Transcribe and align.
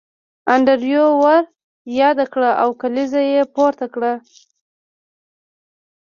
انډریو 0.53 1.05
ور 1.21 1.43
یاد 2.01 2.17
کړ 2.33 2.43
او 2.63 2.69
کلیزه 2.81 3.21
یې 3.33 3.41
پورته 3.55 3.85
کړه 3.93 4.13